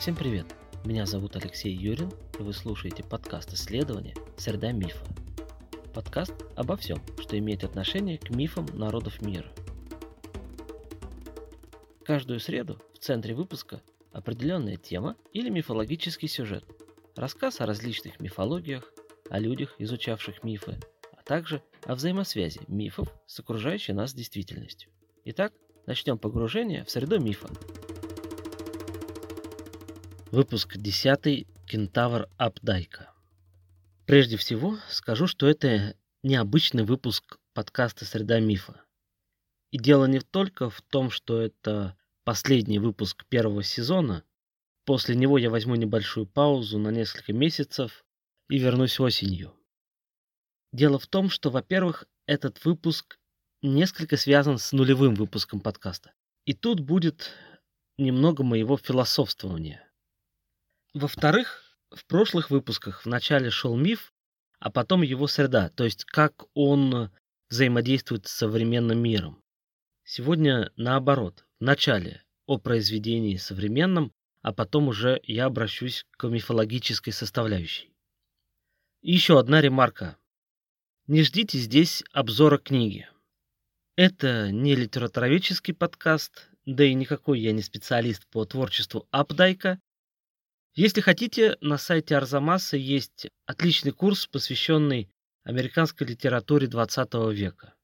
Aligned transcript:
Всем 0.00 0.16
привет! 0.16 0.46
Меня 0.82 1.04
зовут 1.04 1.36
Алексей 1.36 1.74
Юрин, 1.74 2.10
и 2.38 2.42
вы 2.42 2.54
слушаете 2.54 3.04
подкаст 3.04 3.52
исследования 3.52 4.14
«Среда 4.38 4.72
мифа». 4.72 5.04
Подкаст 5.92 6.32
обо 6.56 6.78
всем, 6.78 7.02
что 7.20 7.38
имеет 7.38 7.64
отношение 7.64 8.16
к 8.16 8.30
мифам 8.30 8.64
народов 8.72 9.20
мира. 9.20 9.52
Каждую 12.02 12.40
среду 12.40 12.80
в 12.94 12.98
центре 12.98 13.34
выпуска 13.34 13.82
определенная 14.10 14.78
тема 14.78 15.16
или 15.34 15.50
мифологический 15.50 16.28
сюжет, 16.28 16.64
рассказ 17.14 17.60
о 17.60 17.66
различных 17.66 18.20
мифологиях, 18.20 18.90
о 19.28 19.38
людях, 19.38 19.74
изучавших 19.76 20.42
мифы, 20.42 20.80
а 21.12 21.22
также 21.24 21.62
о 21.84 21.94
взаимосвязи 21.94 22.62
мифов 22.68 23.12
с 23.26 23.38
окружающей 23.38 23.92
нас 23.92 24.14
действительностью. 24.14 24.90
Итак, 25.26 25.52
начнем 25.84 26.16
погружение 26.16 26.86
в 26.86 26.90
среду 26.90 27.20
мифа. 27.20 27.50
Выпуск 30.32 30.76
10. 30.76 31.48
Кентавр 31.66 32.28
Апдайка. 32.36 33.12
Прежде 34.06 34.36
всего 34.36 34.78
скажу, 34.88 35.26
что 35.26 35.48
это 35.48 35.96
необычный 36.22 36.84
выпуск 36.84 37.40
подкаста 37.52 38.04
«Среда 38.04 38.38
мифа». 38.38 38.80
И 39.72 39.78
дело 39.78 40.04
не 40.04 40.20
только 40.20 40.70
в 40.70 40.82
том, 40.82 41.10
что 41.10 41.40
это 41.40 41.96
последний 42.22 42.78
выпуск 42.78 43.24
первого 43.28 43.64
сезона. 43.64 44.22
После 44.84 45.16
него 45.16 45.36
я 45.36 45.50
возьму 45.50 45.74
небольшую 45.74 46.26
паузу 46.26 46.78
на 46.78 46.90
несколько 46.90 47.32
месяцев 47.32 48.04
и 48.48 48.56
вернусь 48.56 49.00
осенью. 49.00 49.52
Дело 50.72 51.00
в 51.00 51.08
том, 51.08 51.28
что, 51.28 51.50
во-первых, 51.50 52.04
этот 52.26 52.64
выпуск 52.64 53.18
несколько 53.62 54.16
связан 54.16 54.58
с 54.58 54.70
нулевым 54.70 55.16
выпуском 55.16 55.58
подкаста. 55.58 56.12
И 56.44 56.54
тут 56.54 56.78
будет 56.78 57.32
немного 57.98 58.44
моего 58.44 58.76
философствования– 58.76 59.84
во-вторых, 60.94 61.76
в 61.90 62.04
прошлых 62.06 62.50
выпусках 62.50 63.04
вначале 63.04 63.50
шел 63.50 63.76
миф, 63.76 64.12
а 64.58 64.70
потом 64.70 65.02
его 65.02 65.26
среда, 65.26 65.70
то 65.70 65.84
есть 65.84 66.04
как 66.04 66.44
он 66.54 67.10
взаимодействует 67.48 68.26
с 68.26 68.32
современным 68.32 69.02
миром. 69.02 69.42
Сегодня 70.04 70.72
наоборот, 70.76 71.46
вначале 71.58 72.22
о 72.46 72.58
произведении 72.58 73.36
современном, 73.36 74.12
а 74.42 74.52
потом 74.52 74.88
уже 74.88 75.20
я 75.24 75.46
обращусь 75.46 76.06
к 76.12 76.26
мифологической 76.26 77.12
составляющей. 77.12 77.92
И 79.02 79.12
еще 79.12 79.38
одна 79.38 79.60
ремарка. 79.60 80.16
Не 81.06 81.22
ждите 81.22 81.58
здесь 81.58 82.04
обзора 82.12 82.58
книги. 82.58 83.08
Это 83.96 84.50
не 84.50 84.74
литературоведческий 84.74 85.74
подкаст, 85.74 86.48
да 86.64 86.84
и 86.84 86.94
никакой 86.94 87.40
я 87.40 87.52
не 87.52 87.62
специалист 87.62 88.26
по 88.28 88.44
творчеству 88.44 89.06
Апдайка, 89.10 89.80
если 90.74 91.00
хотите, 91.00 91.56
на 91.60 91.78
сайте 91.78 92.16
Арзамаса 92.16 92.76
есть 92.76 93.26
отличный 93.46 93.90
курс, 93.90 94.26
посвященный 94.26 95.10
американской 95.42 96.06
литературе 96.06 96.68
20 96.68 97.14
века. 97.32 97.74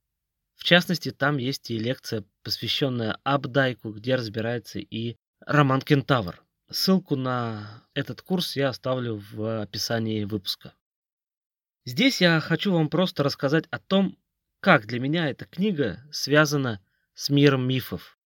В 0.54 0.62
частности, 0.62 1.10
там 1.10 1.36
есть 1.36 1.70
и 1.70 1.78
лекция, 1.78 2.24
посвященная 2.42 3.18
Абдайку, 3.24 3.92
где 3.92 4.14
разбирается 4.14 4.78
и 4.78 5.16
роман 5.40 5.80
«Кентавр». 5.82 6.42
Ссылку 6.70 7.16
на 7.16 7.84
этот 7.94 8.22
курс 8.22 8.56
я 8.56 8.68
оставлю 8.68 9.22
в 9.32 9.62
описании 9.62 10.24
выпуска. 10.24 10.74
Здесь 11.84 12.20
я 12.20 12.40
хочу 12.40 12.72
вам 12.72 12.88
просто 12.88 13.22
рассказать 13.22 13.66
о 13.70 13.78
том, 13.78 14.18
как 14.60 14.86
для 14.86 14.98
меня 14.98 15.28
эта 15.28 15.44
книга 15.44 16.04
связана 16.10 16.80
с 17.14 17.30
миром 17.30 17.66
мифов. 17.66 18.18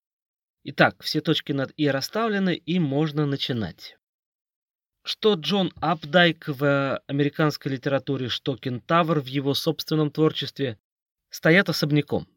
Итак, 0.64 1.02
все 1.02 1.22
точки 1.22 1.52
над 1.52 1.72
«и» 1.76 1.88
расставлены, 1.88 2.56
и 2.56 2.80
можно 2.80 3.26
начинать 3.26 3.99
что 5.10 5.34
Джон 5.34 5.74
Апдайк 5.82 6.48
в 6.48 7.02
американской 7.08 7.72
литературе, 7.72 8.30
что 8.30 8.56
Кентавр 8.56 9.22
в 9.22 9.26
его 9.26 9.56
собственном 9.56 10.12
творчестве 10.12 10.78
стоят 11.32 11.68
особняком. 11.68 12.28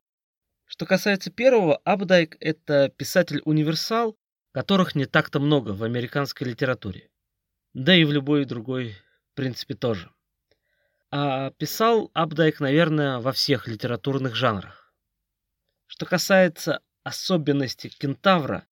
Что 0.64 0.86
касается 0.86 1.30
первого, 1.30 1.76
Апдайк– 1.84 2.34
это 2.40 2.88
писатель-универсал, 2.96 4.16
которых 4.52 4.94
не 4.94 5.04
так-то 5.04 5.38
много 5.38 5.72
в 5.72 5.84
американской 5.84 6.48
литературе. 6.48 7.10
Да 7.74 7.94
и 7.94 8.04
в 8.04 8.12
любой 8.12 8.46
другой, 8.46 8.96
в 9.32 9.34
принципе, 9.34 9.74
тоже. 9.74 10.10
А 11.10 11.50
писал 11.50 12.10
Апдайк, 12.14 12.58
наверное, 12.60 13.18
во 13.18 13.32
всех 13.32 13.68
литературных 13.68 14.34
жанрах. 14.34 14.94
Что 15.88 16.06
касается 16.06 16.80
особенностей 17.04 17.90
Кентавра, 17.90 18.66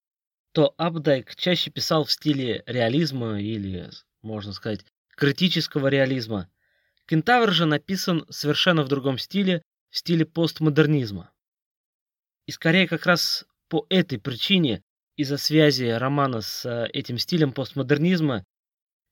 то 0.52 0.74
Апдайк 0.76 1.34
чаще 1.36 1.70
писал 1.70 2.04
в 2.04 2.12
стиле 2.12 2.62
реализма 2.66 3.40
или, 3.40 3.90
можно 4.22 4.52
сказать, 4.52 4.84
критического 5.16 5.88
реализма. 5.88 6.50
Кентавр 7.06 7.52
же 7.52 7.66
написан 7.66 8.26
совершенно 8.30 8.82
в 8.82 8.88
другом 8.88 9.18
стиле, 9.18 9.62
в 9.90 9.98
стиле 9.98 10.24
постмодернизма. 10.24 11.30
И 12.46 12.52
скорее 12.52 12.88
как 12.88 13.06
раз 13.06 13.44
по 13.68 13.86
этой 13.88 14.18
причине, 14.18 14.82
из-за 15.16 15.36
связи 15.36 15.84
романа 15.84 16.40
с 16.40 16.64
э, 16.64 16.88
этим 16.92 17.18
стилем 17.18 17.52
постмодернизма, 17.52 18.44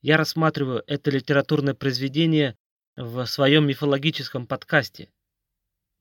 я 0.00 0.16
рассматриваю 0.16 0.82
это 0.86 1.10
литературное 1.10 1.74
произведение 1.74 2.56
в 2.96 3.26
своем 3.26 3.66
мифологическом 3.66 4.46
подкасте, 4.46 5.10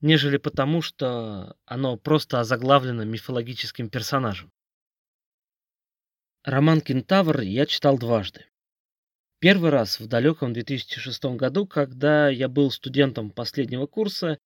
нежели 0.01 0.37
потому, 0.37 0.81
что 0.81 1.57
оно 1.65 1.97
просто 1.97 2.39
озаглавлено 2.39 3.03
мифологическим 3.03 3.89
персонажем. 3.89 4.51
Роман 6.47 6.79
«Кентавр» 6.79 7.41
я 7.41 7.65
читал 7.65 7.97
дважды. 7.97 8.45
Первый 9.39 9.69
раз 9.69 9.99
в 9.99 10.07
далеком 10.07 10.53
2006 10.53 11.35
году, 11.35 11.67
когда 11.67 12.29
я 12.29 12.47
был 12.47 12.71
студентом 12.71 13.31
последнего 13.31 13.85
курса 13.85 14.39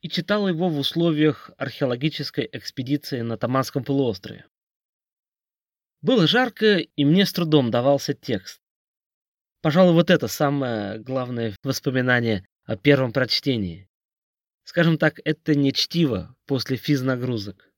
и 0.00 0.08
читал 0.08 0.48
его 0.48 0.68
в 0.68 0.76
условиях 0.76 1.52
археологической 1.56 2.48
экспедиции 2.50 3.20
на 3.20 3.38
Таманском 3.38 3.84
полуострове. 3.84 4.46
Было 6.02 6.26
жарко, 6.26 6.78
и 6.78 7.04
мне 7.04 7.24
с 7.24 7.32
трудом 7.32 7.70
давался 7.70 8.14
текст. 8.14 8.60
Пожалуй, 9.62 9.92
вот 9.92 10.10
это 10.10 10.26
самое 10.26 10.98
главное 10.98 11.54
воспоминание 11.62 12.44
о 12.64 12.76
первом 12.76 13.12
прочтении. 13.12 13.88
Скажем 14.64 14.98
так, 14.98 15.20
это 15.24 15.54
не 15.54 15.72
чтиво 15.72 16.34
после 16.46 16.76
физнагрузок. 16.76 17.70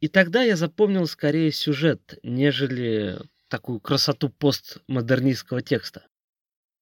И 0.00 0.08
тогда 0.08 0.42
я 0.42 0.56
запомнил 0.56 1.06
скорее 1.06 1.52
сюжет, 1.52 2.18
нежели 2.22 3.18
такую 3.48 3.80
красоту 3.80 4.30
постмодернистского 4.30 5.60
текста. 5.60 6.06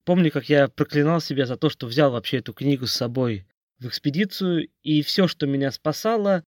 Помню, 0.05 0.31
как 0.31 0.49
я 0.49 0.69
проклинал 0.69 1.21
себя 1.21 1.45
за 1.45 1.57
то, 1.57 1.69
что 1.69 1.87
взял 1.87 2.13
вообще 2.13 2.39
эту 2.39 2.55
книгу 2.55 2.87
с 2.87 2.95
собой 2.95 3.47
в 3.79 3.89
экспедицию, 3.89 4.69
и 4.83 5.03
все, 5.03 5.27
что 5.27 5.47
меня 5.47 5.71
спасало, 5.73 6.45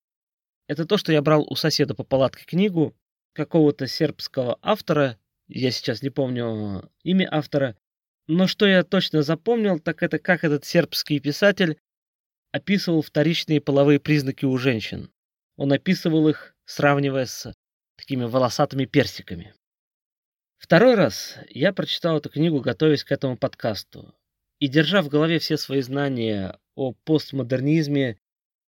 это 0.69 0.87
то, 0.87 0.97
что 0.97 1.13
я 1.13 1.21
брал 1.23 1.45
у 1.49 1.57
соседа 1.57 1.95
по 1.95 2.05
палатке 2.05 2.45
книгу 2.45 2.97
какого-то 3.33 3.87
сербского 3.87 4.59
автора, 4.63 5.19
я 5.49 5.73
сейчас 5.73 6.03
не 6.03 6.11
помню 6.11 6.89
имя 7.03 7.29
автора, 7.31 7.77
но 8.29 8.47
что 8.47 8.67
я 8.67 8.85
точно 8.85 9.23
запомнил, 9.23 9.81
так 9.81 10.03
это 10.05 10.21
как 10.21 10.45
этот 10.45 10.65
сербский 10.65 11.19
писатель 11.19 11.79
описывал 12.53 13.03
вторичные 13.03 13.61
половые 13.61 13.99
признаки 13.99 14.45
у 14.45 14.57
женщин. 14.57 15.11
Он 15.57 15.73
описывал 15.73 16.29
их 16.29 16.55
сравнивая 16.71 17.27
с 17.27 17.53
такими 17.97 18.25
волосатыми 18.25 18.85
персиками. 18.85 19.55
Второй 20.57 20.95
раз 20.95 21.37
я 21.49 21.73
прочитал 21.73 22.19
эту 22.19 22.31
книгу, 22.31 22.61
готовясь 22.61 23.03
к 23.03 23.11
этому 23.11 23.37
подкасту. 23.37 24.15
И 24.61 24.69
держа 24.69 25.03
в 25.03 25.09
голове 25.09 25.39
все 25.39 25.57
свои 25.57 25.81
знания 25.81 26.59
о 26.77 26.93
постмодернизме 26.93 28.21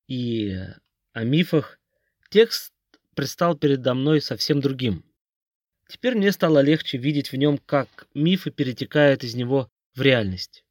и 0.09 0.57
о 1.13 1.25
мифах, 1.25 1.79
текст 2.31 2.73
предстал 3.15 3.57
передо 3.57 3.93
мной 3.93 4.21
совсем 4.21 4.61
другим. 4.61 5.05
Теперь 5.89 6.15
мне 6.15 6.33
стало 6.33 6.61
легче 6.61 6.97
видеть 6.97 7.33
в 7.33 7.37
нем, 7.37 7.59
как 7.59 8.07
мифы 8.15 8.51
перетекают 8.51 9.25
из 9.25 9.35
него 9.35 9.69
в 9.95 10.01
реальность. 10.01 10.65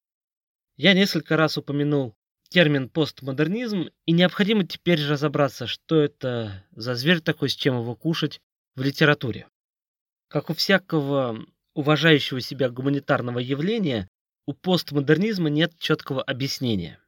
Я 0.78 0.94
несколько 0.94 1.36
раз 1.38 1.58
упомянул 1.58 2.16
термин 2.50 2.90
постмодернизм, 2.90 3.90
и 4.06 4.12
необходимо 4.12 4.66
теперь 4.66 5.06
разобраться, 5.06 5.68
что 5.68 6.02
это 6.02 6.66
за 6.72 6.96
зверь 6.96 7.22
такой, 7.22 7.50
с 7.50 7.56
чем 7.56 7.80
его 7.80 7.96
кушать 7.96 8.42
в 8.76 8.82
литературе. 8.82 9.48
Как 10.28 10.50
у 10.50 10.54
всякого 10.54 11.46
уважающего 11.76 12.42
себя 12.42 12.70
гуманитарного 12.70 13.40
явления, 13.40 14.08
у 14.46 14.54
постмодернизма 14.54 15.50
нет 15.50 15.74
четкого 15.78 16.22
объяснения. 16.24 17.00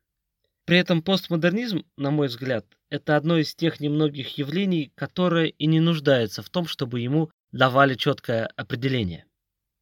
При 0.66 0.78
этом 0.78 1.02
постмодернизм, 1.02 1.86
на 1.98 2.12
мой 2.12 2.28
взгляд, 2.28 2.66
это 2.90 3.16
одно 3.16 3.38
из 3.38 3.54
тех 3.56 3.80
немногих 3.80 4.38
явлений, 4.38 4.92
которое 4.96 5.48
и 5.48 5.66
не 5.66 5.80
нуждается 5.80 6.44
в 6.44 6.50
том, 6.50 6.68
чтобы 6.68 7.00
ему 7.00 7.32
давали 7.52 7.96
четкое 7.96 8.46
определение. 8.56 9.26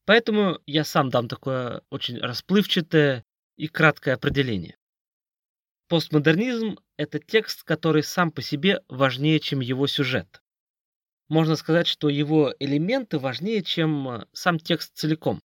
Поэтому 0.06 0.60
я 0.66 0.84
сам 0.84 1.10
дам 1.10 1.28
такое 1.28 1.84
очень 1.92 2.18
расплывчатое 2.18 3.24
и 3.58 3.68
краткое 3.68 4.14
определение. 4.16 4.79
Постмодернизм– 5.90 6.78
это 6.98 7.18
текст, 7.18 7.64
который 7.64 8.04
сам 8.04 8.32
по 8.32 8.44
себе 8.44 8.84
важнее, 8.90 9.40
чем 9.40 9.60
его 9.60 9.88
сюжет. 9.88 10.44
Можно 11.30 11.56
сказать, 11.56 11.88
что 11.88 12.10
его 12.10 12.54
элементы 12.60 13.18
важнее, 13.18 13.64
чем 13.64 14.08
э, 14.08 14.26
сам 14.32 14.60
текст 14.60 14.96
целиком. 14.96 15.42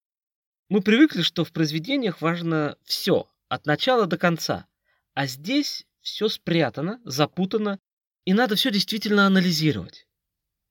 Мы 0.67 0.81
привыкли, 0.81 1.21
что 1.21 1.45
в 1.45 1.51
произведениях 1.51 2.21
важно 2.21 2.75
все, 2.83 3.29
от 3.49 3.67
начала 3.67 4.07
до 4.07 4.17
конца. 4.17 4.65
А 5.13 5.27
здесь 5.27 5.85
все 5.99 6.27
спрятано, 6.27 6.99
запутано, 7.05 7.79
и 8.25 8.33
надо 8.33 8.55
все 8.55 8.71
действительно 8.71 9.27
анализировать. 9.27 10.07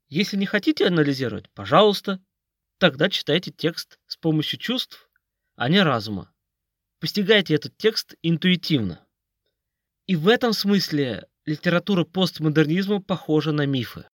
Если 0.08 0.37
не 0.37 0.46
хотите 0.46 0.88
анализировать, 0.88 1.49
пожалуйста, 1.50 2.20
тогда 2.78 3.08
читайте 3.08 3.52
текст 3.52 4.00
с 4.08 4.17
помощью 4.17 4.58
чувств, 4.58 5.08
а 5.55 5.69
не 5.69 5.81
разума. 5.81 6.34
Постигайте 6.99 7.55
этот 7.55 7.76
текст 7.76 8.17
интуитивно. 8.22 9.06
И 10.11 10.17
в 10.17 10.27
этом 10.27 10.53
смысле 10.53 11.29
литература 11.45 12.03
постмодернизма 12.03 13.01
похожа 13.01 13.53
на 13.53 13.65
мифы. 13.65 14.09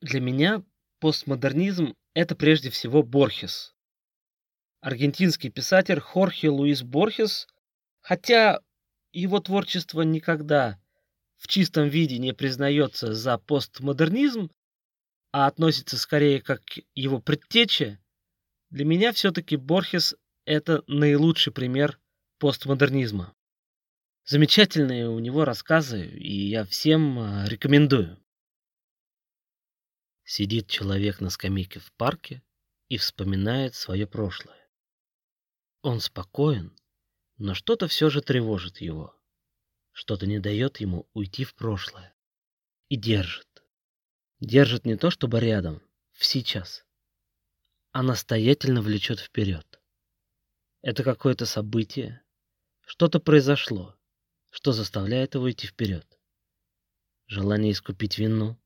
Для 0.00 0.20
меня 0.20 0.62
постмодернизм— 1.00 1.96
это 2.14 2.36
прежде 2.36 2.70
всего 2.70 3.02
Борхес. 3.02 3.74
Аргентинский 4.80 5.50
писатель 5.50 5.98
Хорхе 5.98 6.50
Луис 6.50 6.84
Борхес, 6.84 7.48
хотя 8.02 8.60
его 9.10 9.40
творчество 9.40 10.02
никогда 10.02 10.80
в 11.38 11.48
чистом 11.48 11.88
виде 11.88 12.18
не 12.18 12.32
признается 12.32 13.14
за 13.14 13.36
постмодернизм, 13.36 14.48
а 15.32 15.48
относится 15.48 15.98
скорее 15.98 16.40
как 16.40 16.62
его 16.94 17.20
предтеча, 17.20 17.98
для 18.70 18.84
меня 18.84 19.12
все-таки 19.12 19.56
Борхес— 19.56 20.14
это 20.44 20.84
наилучший 20.86 21.52
пример 21.52 21.98
постмодернизма. 22.38 23.34
Замечательные 24.30 25.08
у 25.08 25.18
него 25.20 25.46
рассказы, 25.46 26.06
и 26.06 26.50
я 26.50 26.66
всем 26.66 27.18
а, 27.18 27.48
рекомендую. 27.48 28.22
Сидит 30.22 30.68
человек 30.68 31.22
на 31.22 31.30
скамейке 31.30 31.80
в 31.80 31.90
парке 31.94 32.42
и 32.88 32.98
вспоминает 32.98 33.74
свое 33.74 34.06
прошлое. 34.06 34.68
Он 35.80 36.00
спокоен, 36.00 36.76
но 37.38 37.54
что-то 37.54 37.88
все 37.88 38.10
же 38.10 38.20
тревожит 38.20 38.82
его. 38.82 39.18
Что-то 39.92 40.26
не 40.26 40.40
дает 40.40 40.78
ему 40.78 41.08
уйти 41.14 41.44
в 41.44 41.54
прошлое. 41.54 42.14
И 42.90 42.96
держит. 42.96 43.64
Держит 44.40 44.84
не 44.84 44.98
то 44.98 45.08
чтобы 45.10 45.40
рядом, 45.40 45.80
в 46.12 46.26
сейчас, 46.26 46.84
а 47.92 48.02
настоятельно 48.02 48.82
влечет 48.82 49.20
вперед. 49.20 49.80
Это 50.82 51.02
какое-то 51.02 51.46
событие, 51.46 52.22
что-то 52.84 53.20
произошло, 53.20 53.97
что 54.50 54.72
заставляет 54.72 55.34
его 55.34 55.50
идти 55.50 55.66
вперед. 55.66 56.06
Желание 57.26 57.72
искупить 57.72 58.18
вину, 58.18 58.58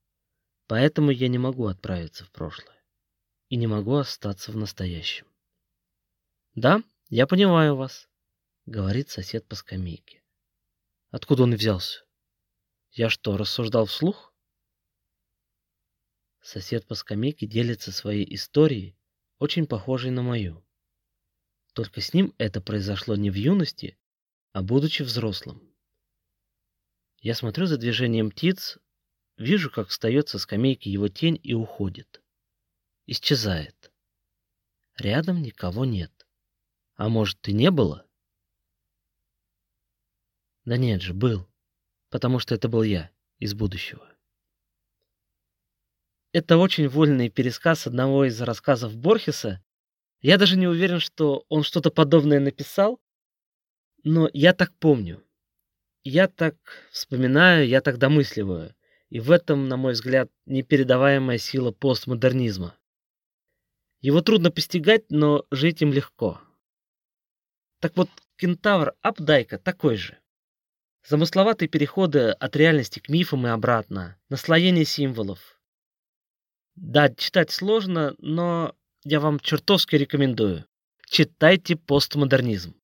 Поэтому 0.67 1.11
я 1.11 1.27
не 1.27 1.37
могу 1.37 1.67
отправиться 1.67 2.25
в 2.25 2.31
прошлое 2.31 2.81
и 3.49 3.55
не 3.55 3.67
могу 3.67 3.95
остаться 3.95 4.51
в 4.51 4.57
настоящем. 4.57 5.27
Да, 6.55 6.81
я 7.09 7.27
понимаю 7.27 7.75
вас, 7.75 8.09
говорит 8.65 9.09
сосед 9.09 9.45
по 9.47 9.55
скамейке. 9.55 10.23
Откуда 11.11 11.43
он 11.43 11.53
взялся? 11.53 12.05
Я 12.91 13.09
что, 13.09 13.37
рассуждал 13.37 13.85
вслух? 13.85 14.33
Сосед 16.41 16.87
по 16.87 16.95
скамейке 16.95 17.45
делится 17.45 17.91
своей 17.91 18.33
историей, 18.33 18.97
очень 19.39 19.67
похожей 19.67 20.11
на 20.11 20.23
мою. 20.23 20.65
Только 21.73 22.01
с 22.01 22.13
ним 22.13 22.33
это 22.37 22.61
произошло 22.61 23.15
не 23.15 23.29
в 23.29 23.35
юности, 23.35 23.97
а 24.53 24.61
будучи 24.61 25.03
взрослым. 25.03 25.72
Я 27.23 27.33
смотрю 27.33 27.65
за 27.65 27.77
движением 27.77 28.29
птиц 28.29 28.77
Вижу, 29.37 29.71
как 29.71 29.89
встает 29.89 30.29
со 30.29 30.37
скамейки 30.37 30.89
его 30.89 31.07
тень 31.07 31.39
и 31.41 31.53
уходит. 31.53 32.21
Исчезает. 33.07 33.91
Рядом 34.97 35.41
никого 35.41 35.85
нет. 35.85 36.27
А 36.95 37.09
может, 37.09 37.47
и 37.47 37.53
не 37.53 37.71
было? 37.71 38.05
Да 40.65 40.77
нет 40.77 41.01
же, 41.01 41.13
был. 41.13 41.47
Потому 42.09 42.37
что 42.39 42.53
это 42.53 42.69
был 42.69 42.83
я 42.83 43.09
из 43.39 43.55
будущего. 43.55 44.07
Это 46.31 46.57
очень 46.57 46.87
вольный 46.87 47.29
пересказ 47.29 47.87
одного 47.87 48.25
из 48.25 48.39
рассказов 48.39 48.95
Борхеса. 48.95 49.63
Я 50.21 50.37
даже 50.37 50.57
не 50.57 50.67
уверен, 50.67 50.99
что 50.99 51.45
он 51.49 51.63
что-то 51.63 51.89
подобное 51.89 52.39
написал, 52.39 53.01
но 54.03 54.29
я 54.33 54.53
так 54.53 54.73
помню. 54.77 55.22
Я 56.03 56.27
так 56.27 56.55
вспоминаю, 56.91 57.67
я 57.67 57.79
так 57.79 57.97
домысливаю. 57.97 58.75
И 59.09 59.19
в 59.19 59.31
этом, 59.31 59.69
на 59.69 59.77
мой 59.77 59.93
взгляд, 59.93 60.29
непередаваемая 60.45 61.37
сила 61.37 61.71
постмодернизма. 61.71 62.75
Его 64.01 64.21
трудно 64.21 64.51
постигать, 64.51 65.09
но 65.09 65.45
жить 65.49 65.81
им 65.81 65.93
легко. 65.93 66.41
Так 67.79 67.95
вот, 67.95 68.09
кентавр 68.37 68.93
Апдайка 69.01 69.57
такой 69.57 69.95
же. 69.95 70.17
Замысловатые 71.07 71.69
переходы 71.69 72.31
от 72.31 72.55
реальности 72.55 72.99
к 72.99 73.07
мифам 73.07 73.47
и 73.47 73.49
обратно, 73.49 74.17
наслоение 74.29 74.85
символов. 74.85 75.59
Да, 76.75 77.13
читать 77.13 77.51
сложно, 77.51 78.15
но 78.17 78.75
я 79.03 79.19
вам 79.19 79.39
чертовски 79.39 79.95
рекомендую. 79.95 80.65
Читайте 81.07 81.75
постмодернизм. 81.75 82.75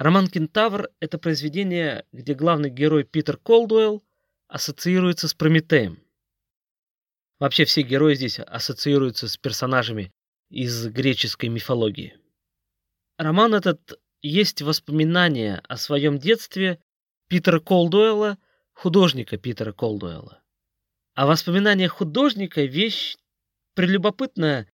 Роман 0.00 0.28
«Кентавр»— 0.28 0.88
это 1.00 1.18
произведение, 1.18 2.06
где 2.10 2.32
главный 2.32 2.70
герой 2.70 3.04
Питер 3.04 3.36
Колдуэлл 3.36 4.02
ассоциируется 4.48 5.28
с 5.28 5.34
Прометеем. 5.34 6.02
Вообще 7.38 7.66
все 7.66 7.82
герои 7.82 8.14
здесь 8.14 8.40
ассоциируются 8.40 9.28
с 9.28 9.36
персонажами 9.36 10.10
из 10.48 10.86
греческой 10.86 11.50
мифологии. 11.50 12.16
Роман 13.18 13.54
этот 13.54 14.00
есть 14.22 14.62
воспоминания 14.62 15.62
о 15.68 15.76
своем 15.76 16.18
детстве 16.18 16.82
Питера 17.28 17.60
Колдуэлла, 17.60 18.38
художника 18.72 19.36
Питера 19.36 19.74
Колдуэлла. 19.74 20.42
А 21.12 21.26
воспоминания 21.26 21.88
художника– 21.88 22.62
вещь 22.64 23.18
прелюбопытная 23.74 24.66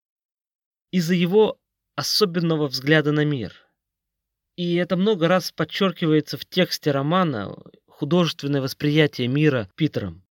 из-за 0.91 1.15
его 1.15 1.59
особенного 1.95 2.67
взгляда 2.67 3.11
на 3.11 3.25
мир. 3.25 3.66
И 4.57 4.73
это 4.75 4.97
много 4.97 5.27
раз 5.27 5.51
подчеркивается 5.51 6.35
в 6.35 6.43
тексте 6.43 6.89
романа, 6.89 7.55
художественное 7.85 8.59
восприятие 8.59 9.27
мира 9.27 9.69
Питером. 9.75 10.25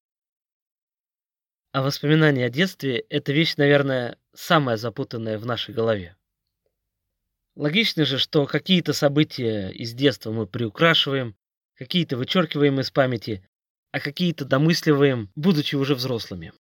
А 1.70 1.80
воспоминания 1.80 2.44
о 2.44 2.50
детстве– 2.50 2.98
это 3.08 3.32
вещь, 3.32 3.54
наверное, 3.56 4.18
самая 4.34 4.76
запутанная 4.78 5.38
в 5.38 5.46
нашей 5.46 5.74
голове. 5.74 6.16
Логично 7.54 8.04
же, 8.04 8.18
что 8.18 8.46
какие-то 8.46 8.92
события 8.92 9.70
из 9.70 9.94
детства 9.94 10.32
мы 10.32 10.48
приукрашиваем, 10.48 11.36
какие-то 11.74 12.16
вычеркиваем 12.16 12.80
из 12.80 12.90
памяти, 12.90 13.46
а 13.92 14.00
какие-то 14.00 14.44
домысливаем, 14.44 15.30
будучи 15.36 15.76
уже 15.76 15.94
взрослыми. 15.94 16.52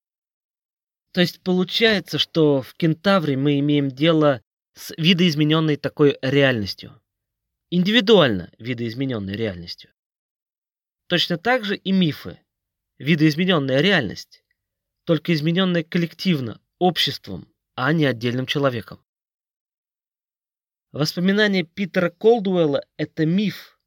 То 1.10 1.20
есть 1.20 1.40
получается, 1.40 2.18
что 2.18 2.62
в 2.62 2.74
Кентавре 2.74 3.36
мы 3.36 3.58
имеем 3.58 3.90
дело 3.90 4.40
с 4.74 4.94
видоизмененной 4.96 5.76
такой 5.76 6.16
реальностью. 6.22 7.00
Индивидуально 7.68 8.52
видоизмененной 8.58 9.34
реальностью. 9.34 9.90
Точно 11.08 11.36
так 11.36 11.64
же 11.64 11.76
и 11.76 11.90
мифы. 11.90 12.38
Видоизмененная 12.98 13.80
реальность, 13.80 14.44
только 15.04 15.34
измененная 15.34 15.82
коллективно, 15.82 16.60
обществом, 16.78 17.52
а 17.74 17.92
не 17.92 18.06
отдельным 18.06 18.46
человеком. 18.46 19.04
Воспоминания 20.92 21.64
Питера 21.64 22.10
Колдуэлла– 22.10 22.84
это 22.96 23.26
миф, 23.26 23.80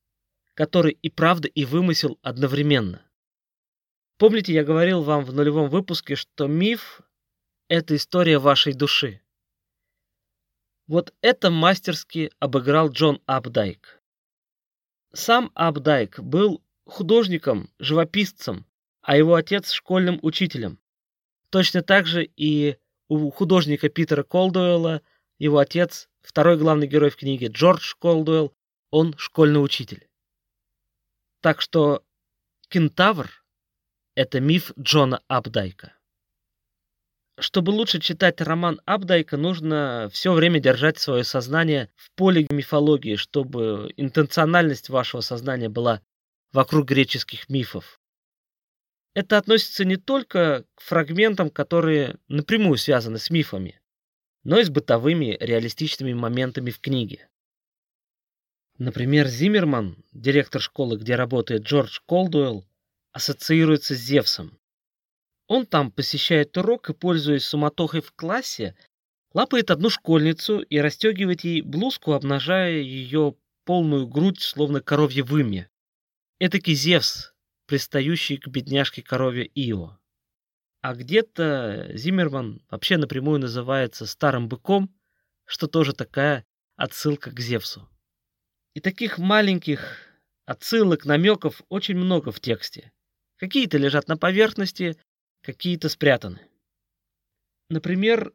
который 0.56 0.92
и 0.92 1.10
правда, 1.10 1.48
и 1.48 1.64
вымысел 1.64 2.20
одновременно. 2.22 3.02
Помните, 4.18 4.54
я 4.54 4.66
говорил 4.66 5.04
вам 5.04 5.24
в 5.24 5.34
нулевом 5.34 5.70
выпуске, 5.70 6.16
что 6.16 6.48
миф– 6.48 7.00
это 7.70 7.96
история 7.96 8.40
вашей 8.40 8.74
души. 8.74 9.22
Вот 10.90 11.14
это 11.22 11.52
мастерски 11.52 12.32
обыграл 12.40 12.90
Джон 12.90 13.22
Апдайк. 13.28 14.02
Сам 15.14 15.52
Апдайк 15.54 16.20
был 16.20 16.64
художником, 16.84 17.70
живописцем, 17.78 18.66
а 19.04 19.16
его 19.16 19.36
отец 19.36 19.70
школьным 19.72 20.18
учителем. 20.24 20.80
Точно 21.52 21.84
так 21.84 22.08
же 22.08 22.24
и 22.26 22.80
у 23.08 23.30
художника 23.30 23.88
Питера 23.88 24.24
Колдуэлла 24.24 25.04
его 25.38 25.60
отец, 25.60 26.10
второй 26.22 26.58
главный 26.58 26.88
герой 26.88 27.12
в 27.12 27.18
книге 27.18 27.50
Джордж 27.50 27.94
Колдуэлл, 28.00 28.52
он 28.90 29.16
школьный 29.16 29.64
учитель. 29.64 30.10
Так 31.42 31.62
что 31.62 32.04
кентавр— 32.68 33.30
это 34.16 34.40
миф 34.40 34.72
Джона 34.76 35.22
Апдайка. 35.28 35.99
Чтобы 37.40 37.72
лучше 37.72 38.00
читать 38.00 38.42
роман 38.42 38.82
Апдайка, 38.86 39.38
нужно 39.38 40.10
все 40.12 40.34
время 40.34 40.60
держать 40.60 41.00
свое 41.00 41.24
сознание 41.24 41.90
в 41.96 42.12
поле 42.12 42.46
мифологии, 42.50 43.16
чтобы 43.16 43.94
интенциональность 43.96 44.90
вашего 44.90 45.22
сознания 45.22 45.70
была 45.70 46.02
вокруг 46.52 46.88
греческих 46.88 47.48
мифов. 47.48 48.02
Это 49.14 49.38
относится 49.38 49.86
не 49.86 49.96
только 49.96 50.66
к 50.76 50.82
фрагментам, 50.82 51.50
которые 51.50 52.18
напрямую 52.28 52.78
связаны 52.78 53.20
с 53.20 53.30
мифами, 53.30 53.80
но 54.44 54.60
и 54.60 54.64
с 54.64 54.70
бытовыми 54.70 55.38
реалистичными 55.40 56.14
моментами 56.14 56.72
в 56.72 56.80
книге. 56.80 57.30
Например, 58.78 59.28
Зиммерман, 59.28 60.04
директор 60.12 60.62
школы, 60.62 60.98
где 60.98 61.16
работает 61.16 61.64
Джордж 61.64 62.00
Колдуэлл, 62.06 62.66
ассоциируется 63.12 63.96
с 63.96 63.98
Зевсом. 63.98 64.60
Он 65.50 65.66
там 65.66 65.92
посещает 65.92 66.56
урок 66.58 66.92
и, 66.92 66.94
пользуясь 66.94 67.44
суматохой 67.44 68.02
в 68.02 68.12
классе, 68.14 68.76
лапает 69.34 69.72
одну 69.72 69.90
школьницу 69.90 70.60
и 70.60 70.78
расстегивает 70.78 71.42
ей 71.44 71.64
блузку, 71.64 72.14
обнажая 72.14 72.78
ее 72.78 73.36
полную 73.66 74.08
грудь, 74.08 74.42
словно 74.42 74.80
коровье 74.80 75.24
вымя. 75.24 75.68
Этакий 76.40 76.76
Зевс, 76.76 77.34
пристающий 77.66 78.38
к 78.38 78.48
бедняжке 78.48 79.02
корове 79.02 79.50
Ио. 79.56 79.98
А 80.82 80.94
где-то 80.94 81.90
Зиммерман 81.96 82.62
вообще 82.70 82.98
напрямую 82.98 83.40
называется 83.40 84.06
старым 84.06 84.48
быком, 84.48 84.96
что 85.46 85.66
тоже 85.66 85.94
такая 85.94 86.46
отсылка 86.76 87.32
к 87.32 87.40
Зевсу. 87.40 87.90
И 88.76 88.82
таких 88.82 89.18
маленьких 89.18 89.98
отсылок, 90.46 91.06
намеков 91.06 91.64
очень 91.70 91.98
много 91.98 92.32
в 92.32 92.40
тексте. 92.40 92.92
Какие-то 93.38 93.80
лежат 93.80 94.08
на 94.08 94.16
поверхности, 94.16 94.96
какие-то 95.42 95.90
спрятаны. 95.90 96.42
Например, 97.70 98.34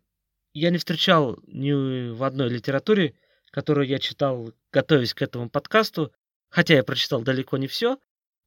я 0.53 0.71
не 0.71 0.79
встречал 0.79 1.39
ни 1.47 2.11
в 2.11 2.23
одной 2.23 2.49
литературе, 2.49 3.15
которую 3.51 3.87
я 3.87 3.99
читал, 3.99 4.53
готовясь 4.73 5.15
к 5.15 5.23
этому 5.23 5.51
подкасту, 5.51 6.13
хотя 6.49 6.75
я 6.75 6.85
прочитал 6.85 7.23
далеко 7.23 7.57
не 7.57 7.67
все, 7.67 7.99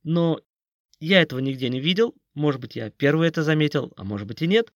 но 0.03 0.41
я 0.99 1.21
этого 1.21 1.39
нигде 1.39 1.69
не 1.69 1.79
видел, 1.79 2.15
может 2.33 2.61
быть, 2.61 2.75
я 2.75 2.89
первый 2.89 3.27
это 3.27 3.43
заметил, 3.43 3.91
а 3.97 4.03
может 4.03 4.27
быть 4.27 4.41
и 4.41 4.47
нет. 4.47 4.71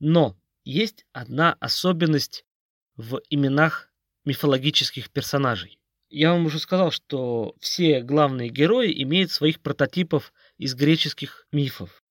Но 0.00 0.36
есть 0.64 1.06
одна 1.12 1.54
особенность 1.60 2.44
в 2.96 3.20
именах 3.30 3.90
мифологических 4.24 5.10
персонажей. 5.10 5.78
Я 6.10 6.32
вам 6.32 6.46
уже 6.46 6.58
сказал, 6.58 6.90
что 6.90 7.54
все 7.60 8.02
главные 8.02 8.48
герои 8.48 9.02
имеют 9.02 9.30
своих 9.30 9.60
прототипов 9.60 10.32
из 10.56 10.74
греческих 10.74 11.46
мифов. 11.52 12.02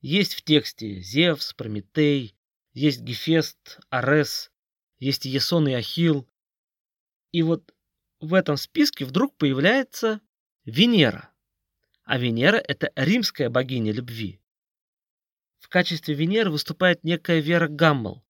Есть 0.00 0.34
в 0.34 0.42
тексте 0.42 1.00
Зевс, 1.00 1.52
Прометей, 1.54 2.36
есть 2.72 3.00
Гефест, 3.00 3.80
Арес, 3.88 4.50
есть 4.98 5.24
Ясон 5.24 5.68
и 5.68 5.72
Ахил. 5.72 6.28
И 7.32 7.42
вот 7.42 7.74
в 8.20 8.34
этом 8.34 8.56
списке 8.56 9.04
вдруг 9.04 9.36
появляется 9.36 10.20
Венера. 10.64 11.30
А 12.04 12.18
Венера– 12.18 12.56
это 12.68 12.92
римская 12.94 13.50
богиня 13.50 13.92
любви. 13.92 14.40
В 15.58 15.68
качестве 15.68 16.14
Венеры 16.14 16.50
выступает 16.50 17.02
некая 17.02 17.40
Вера 17.40 17.66
Гаммел. 17.66 18.24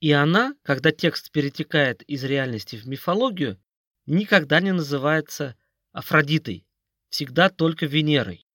И 0.00 0.12
она, 0.12 0.54
когда 0.62 0.92
текст 0.92 1.30
перетекает 1.32 2.02
из 2.02 2.24
реальности 2.24 2.76
в 2.76 2.86
мифологию, 2.86 3.60
никогда 4.06 4.60
не 4.60 4.72
называется 4.72 5.56
Афродитой, 5.92 6.66
всегда 7.10 7.50
только 7.50 7.86
Венерой. 7.86 8.47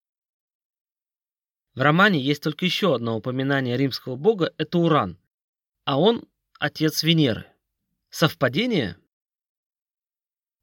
В 1.75 1.81
романе 1.81 2.19
есть 2.19 2.43
только 2.43 2.65
еще 2.65 2.93
одно 2.93 3.17
упоминание 3.17 3.77
римского 3.77 4.15
бога– 4.15 4.53
это 4.57 4.77
Уран, 4.77 5.17
а 5.85 5.99
он– 5.99 6.27
отец 6.59 7.01
Венеры. 7.01 7.47
Совпадение? 8.09 8.95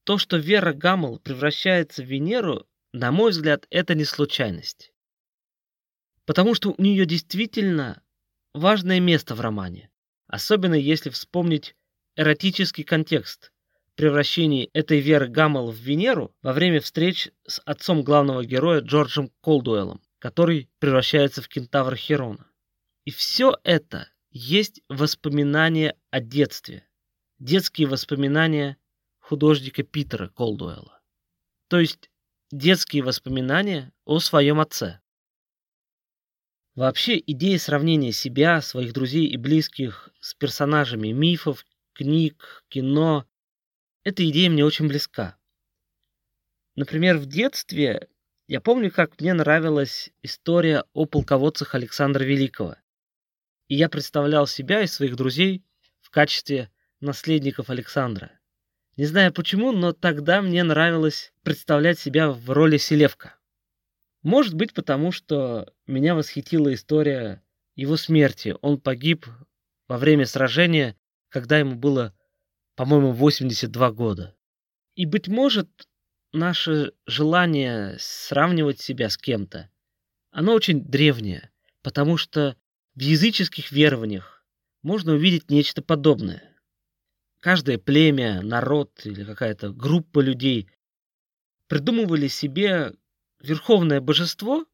То, 0.04 0.18
что 0.18 0.36
Вера 0.36 0.72
Гаммел 0.72 1.18
превращается 1.18 2.02
в 2.02 2.06
Венеру, 2.06 2.66
на 2.92 3.10
мой 3.10 3.32
взгляд, 3.32 3.66
это 3.70 3.96
не 3.96 4.04
случайность. 4.04 4.92
Потому 6.26 6.54
что 6.54 6.74
у 6.76 6.80
нее 6.80 7.06
действительно 7.06 8.02
важное 8.54 9.00
место 9.00 9.34
в 9.34 9.40
романе, 9.40 9.90
особенно 10.28 10.74
если 10.74 11.10
вспомнить 11.10 11.74
эротический 12.14 12.84
контекст 12.84 13.52
превращения 13.96 14.68
этой 14.74 15.00
Веры 15.00 15.26
Гаммел 15.26 15.72
в 15.72 15.76
Венеру 15.76 16.32
во 16.40 16.52
время 16.52 16.80
встреч 16.80 17.30
с 17.46 17.60
отцом 17.64 18.02
главного 18.02 18.44
героя 18.44 18.80
Джорджем 18.80 19.32
Колдуэллом, 19.40 20.00
который 20.20 20.70
превращается 20.78 21.42
в 21.42 21.48
кентавра 21.48 21.96
Херона. 21.96 22.46
И 23.04 23.10
все 23.10 23.58
это 23.64 24.08
есть 24.30 24.82
воспоминания 24.88 25.96
о 26.10 26.20
детстве, 26.20 26.86
детские 27.38 27.88
воспоминания 27.88 28.76
художника 29.18 29.82
Питера 29.82 30.28
Колдуэлла. 30.28 31.00
То 31.68 31.80
есть 31.80 32.10
детские 32.52 33.02
воспоминания 33.02 33.92
о 34.04 34.20
своем 34.20 34.60
отце. 34.60 35.00
Вообще, 36.74 37.18
идея 37.18 37.58
сравнения 37.58 38.12
себя, 38.12 38.60
своих 38.60 38.92
друзей 38.92 39.26
и 39.26 39.36
близких 39.36 40.10
с 40.20 40.34
персонажами 40.34 41.08
мифов, 41.08 41.64
книг, 41.94 42.64
кино, 42.68 43.26
эта 44.04 44.28
идея 44.28 44.50
мне 44.50 44.64
очень 44.64 44.86
близка. 44.86 45.36
Например, 46.76 47.18
в 47.18 47.26
детстве 47.26 48.08
я 48.50 48.60
помню, 48.60 48.90
как 48.90 49.20
мне 49.20 49.32
нравилась 49.32 50.10
история 50.22 50.82
о 50.92 51.06
полководцах 51.06 51.76
Александра 51.76 52.24
Великого. 52.24 52.74
И 53.68 53.76
я 53.76 53.88
представлял 53.88 54.48
себя 54.48 54.82
и 54.82 54.88
своих 54.88 55.14
друзей 55.14 55.64
в 56.00 56.10
качестве 56.10 56.68
наследников 56.98 57.70
Александра. 57.70 58.32
Не 58.96 59.04
знаю 59.04 59.32
почему, 59.32 59.70
но 59.70 59.92
тогда 59.92 60.42
мне 60.42 60.64
нравилось 60.64 61.32
представлять 61.44 62.00
себя 62.00 62.32
в 62.32 62.50
роли 62.50 62.76
Селевка. 62.76 63.36
Может 64.22 64.54
быть, 64.54 64.74
потому 64.74 65.12
что 65.12 65.72
меня 65.86 66.16
восхитила 66.16 66.74
история 66.74 67.44
его 67.76 67.96
смерти. 67.96 68.56
Он 68.62 68.80
погиб 68.80 69.26
во 69.86 69.96
время 69.96 70.26
сражения, 70.26 70.96
когда 71.28 71.56
ему 71.56 71.76
было, 71.76 72.16
по-моему, 72.74 73.12
82 73.12 73.92
года. 73.92 74.36
И, 74.96 75.06
быть 75.06 75.28
может, 75.28 75.68
наше 76.32 76.92
желание 77.06 77.96
сравнивать 77.98 78.80
себя 78.80 79.08
с 79.08 79.16
кем-то, 79.16 79.70
оно 80.30 80.54
очень 80.54 80.84
древнее, 80.84 81.50
потому 81.82 82.16
что 82.16 82.56
в 82.94 83.00
языческих 83.00 83.72
верованиях 83.72 84.44
можно 84.82 85.12
увидеть 85.12 85.50
нечто 85.50 85.82
подобное 85.82 86.50
каждое 87.40 87.78
племя, 87.78 88.42
народ 88.42 88.92
или 89.04 89.24
какая-то 89.24 89.70
группа 89.70 90.20
людей 90.20 90.68
придумывали 91.66 92.28
себе 92.28 92.92
верховное 93.40 94.00
божество, 94.00 94.66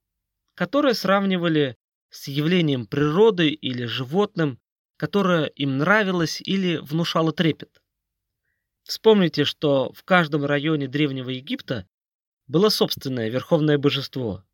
которое 0.54 0.94
сравнивали 0.94 1.76
с 2.10 2.28
явлением 2.28 2.86
природы 2.86 3.48
или 3.48 3.84
животным, 3.84 4.58
которое 4.96 5.46
им 5.46 5.78
нравилось 5.78 6.40
или 6.40 6.76
внушало 6.76 7.32
трепет. 7.32 7.82
Вспомните, 8.86 9.44
что 9.44 9.92
в 9.92 10.04
каждом 10.04 10.44
районе 10.44 10.88
Древнего 10.88 11.30
Египта 11.30 11.86
было 12.46 12.68
собственное 12.68 13.28
верховное 13.28 13.78
божество. 13.78 14.44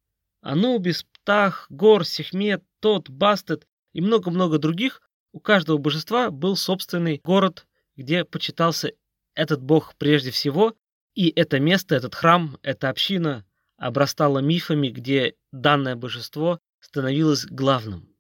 Анубис, 0.41 1.05
Птах, 1.05 1.67
Гор, 1.71 2.05
Сехмет, 2.05 2.65
Тот, 2.81 3.11
Бастет 3.11 3.67
и 3.93 4.01
много-много 4.01 4.59
других, 4.59 5.03
у 5.33 5.41
каждого 5.41 5.79
божества 5.79 6.31
был 6.31 6.57
собственный 6.57 7.21
город 7.23 7.67
где 7.97 8.25
почитался 8.25 8.93
этот 9.35 9.62
бог 9.62 9.95
прежде 9.97 10.31
всего, 10.31 10.75
и 11.15 11.29
это 11.29 11.61
место, 11.61 11.95
этот 11.95 12.15
храм, 12.15 12.59
эта 12.62 12.89
община 12.89 13.45
обрастала 13.77 14.39
мифами, 14.39 14.89
где 14.89 15.35
данное 15.53 15.97
божество 15.97 16.59
становилось 16.81 17.47
главным. 17.47 18.12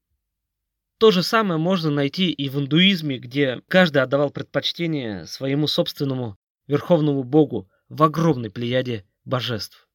То 1.02 1.10
же 1.10 1.24
самое 1.24 1.58
можно 1.58 1.90
найти 1.90 2.30
и 2.30 2.48
в 2.48 2.60
индуизме, 2.60 3.18
где 3.18 3.60
каждый 3.66 4.02
отдавал 4.02 4.30
предпочтение 4.30 5.26
своему 5.26 5.66
собственному 5.66 6.38
верховному 6.68 7.24
богу 7.24 7.68
в 7.88 8.04
огромной 8.04 8.50
плеяде 8.50 9.04
божеств. 9.24 9.88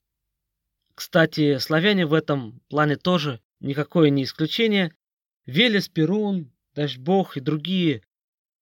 Кстати, 0.96 1.60
славяне 1.60 2.06
в 2.06 2.14
этом 2.14 2.60
плане 2.68 2.98
тоже 2.98 3.40
никакое 3.62 4.10
не 4.10 4.26
исключение. 4.26 4.94
Велес, 5.46 5.88
Перун, 5.88 6.52
Дождь-бог 6.76 7.38
и 7.38 7.40
другие 7.40 8.04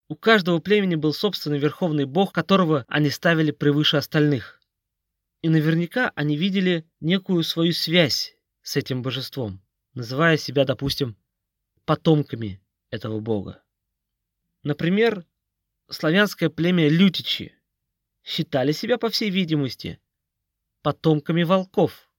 у 0.08 0.16
каждого 0.16 0.60
племени 0.60 0.94
был 0.94 1.14
собственный 1.14 1.58
верховный 1.58 2.06
бог, 2.06 2.32
которого 2.32 2.86
они 2.88 3.10
ставили 3.10 3.50
превыше 3.50 3.98
остальных. 3.98 4.62
И 5.42 5.50
наверняка 5.50 6.12
они 6.14 6.38
видели 6.38 6.86
некую 7.00 7.42
свою 7.42 7.74
связь 7.74 8.38
с 8.62 8.76
этим 8.76 9.02
божеством, 9.02 9.64
называя 9.96 10.38
себя, 10.38 10.64
допустим, 10.64 11.18
потомками 11.86 12.62
этого 12.90 13.20
бога. 13.20 13.64
Например, 14.64 15.26
славянское 15.90 16.50
племя 16.50 16.90
Лютичи 16.90 17.56
считали 18.24 18.72
себя, 18.72 18.98
по 18.98 19.10
всей 19.10 19.30
видимости, 19.30 20.00
потомками 20.82 21.44
волков, 21.44 22.10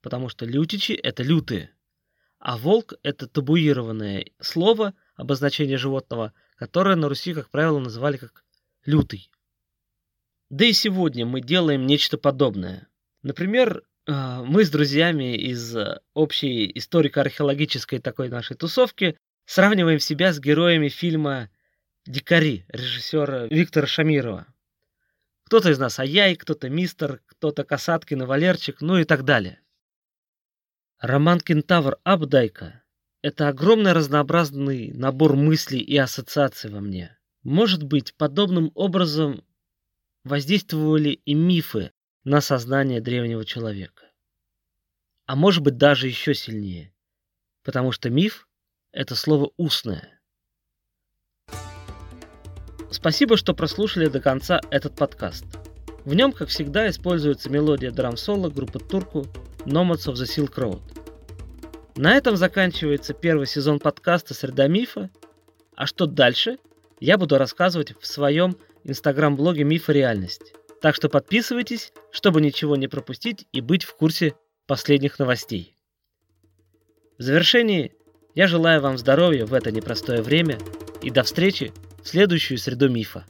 потому 0.00 0.28
что 0.28 0.46
лютичи— 0.46 0.92
это 1.02 1.22
лютые, 1.22 1.74
а 2.38 2.56
волк— 2.56 2.94
это 3.02 3.26
табуированное 3.26 4.26
слово, 4.40 4.94
обозначение 5.16 5.76
животного— 5.76 6.32
которое 6.56 6.96
на 6.96 7.08
Руси, 7.08 7.34
как 7.34 7.50
правило, 7.50 7.78
называли 7.78 8.16
как 8.16 8.44
«лютый». 8.84 9.30
Да 10.50 10.64
и 10.64 10.72
сегодня 10.72 11.26
мы 11.26 11.40
делаем 11.40 11.86
нечто 11.86 12.16
подобное. 12.16 12.88
Например, 13.22 13.82
мы 14.06 14.64
с 14.64 14.70
друзьями 14.70 15.34
из 15.34 15.74
э, 15.74 16.00
общей 16.12 16.70
историко-археологической 16.74 18.00
такой 18.00 18.28
нашей 18.28 18.54
тусовки 18.54 19.16
сравниваем 19.46 19.98
себя 19.98 20.32
с 20.32 20.40
героями 20.40 20.88
фильма 20.88 21.50
«Дикари» 22.04 22.66
режиссера 22.68 23.46
Виктора 23.46 23.86
Шамирова. 23.86 24.46
Кто-то 25.46 25.70
из 25.70 25.78
нас 25.78 25.98
Аяй, 25.98 26.36
кто-то 26.36 26.68
Мистер, 26.68 27.22
кто-то 27.26 27.64
Касаткин 27.64 28.22
и 28.22 28.26
Валерчик, 28.26 28.82
ну 28.82 28.98
и 28.98 29.04
так 29.04 29.24
далее. 29.24 29.60
Роман 30.98 31.40
«Кентавр» 31.40 31.98
Абдайка— 32.04 32.82
это 33.22 33.48
огромный 33.48 33.92
разнообразный 33.92 34.92
набор 34.92 35.34
мыслей 35.34 35.80
и 35.80 35.96
ассоциаций 35.96 36.70
во 36.70 36.80
мне. 36.80 37.16
Может 37.42 37.82
быть, 37.82 38.14
подобным 38.14 38.70
образом 38.74 39.42
воздействовали 40.24 41.20
и 41.24 41.32
мифы 41.32 41.92
на 42.24 42.40
сознание 42.40 43.02
древнего 43.02 43.44
человека. 43.44 44.10
А 45.26 45.36
может 45.36 45.62
быть, 45.62 45.76
даже 45.76 46.08
еще 46.08 46.34
сильнее, 46.34 46.94
потому 47.62 47.92
что 47.92 48.08
миф— 48.10 48.48
это 48.92 49.14
слово 49.14 49.52
устное. 49.56 50.20
Спасибо, 52.90 53.36
что 53.36 53.54
прослушали 53.54 54.06
до 54.06 54.20
конца 54.20 54.60
этот 54.70 54.96
подкаст. 54.96 55.44
В 56.04 56.14
нем, 56.14 56.32
как 56.32 56.48
всегда, 56.48 56.88
используется 56.88 57.50
мелодия 57.50 57.90
драм-соло 57.90 58.50
группы 58.50 58.78
Турку 58.78 59.26
Nomads 59.66 60.06
of 60.06 60.14
the 60.14 60.24
Silk 60.24 60.54
Road. 60.54 60.82
На 61.96 62.16
этом 62.16 62.36
заканчивается 62.36 63.14
первый 63.14 63.46
сезон 63.46 63.80
подкаста 63.80 64.34
«Среда 64.34 64.66
мифа», 64.66 65.10
а 65.76 65.86
что 65.86 66.06
дальше, 66.06 66.58
я 67.00 67.18
буду 67.18 67.36
рассказывать 67.36 67.94
в 68.00 68.06
своем 68.06 68.56
инстаграм-блоге 68.84 69.64
«Миф 69.64 69.90
и 69.90 69.92
реальность». 69.92 70.54
Так 70.84 70.94
что 70.94 71.08
подписывайтесь, 71.08 71.94
чтобы 72.10 72.42
ничего 72.42 72.76
не 72.76 72.88
пропустить 72.88 73.46
и 73.52 73.62
быть 73.62 73.84
в 73.84 73.96
курсе 73.96 74.34
последних 74.66 75.18
новостей. 75.18 75.78
В 77.16 77.22
завершении 77.22 77.94
я 78.34 78.46
желаю 78.48 78.82
вам 78.82 78.98
здоровья 78.98 79.46
в 79.46 79.54
это 79.54 79.72
непростое 79.72 80.20
время 80.20 80.58
и 81.00 81.08
до 81.08 81.22
встречи 81.22 81.72
в 82.02 82.08
следующую 82.08 82.58
среду 82.58 82.90
мифа. 82.90 83.24